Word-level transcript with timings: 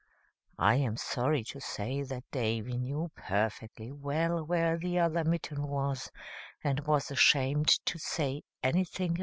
I 0.57 0.77
am 0.77 0.97
sorry 0.97 1.43
to 1.43 1.59
say 1.61 2.01
that 2.01 2.23
Davy 2.31 2.75
knew 2.79 3.11
perfectly 3.13 3.91
well 3.91 4.43
where 4.43 4.75
the 4.75 4.97
other 4.97 5.23
mitten 5.23 5.67
was, 5.67 6.09
and 6.63 6.79
was 6.87 7.11
ashamed 7.11 7.67
to 7.85 7.99
say 7.99 8.41
anything 8.63 9.09
about 9.11 9.19
it. 9.19 9.19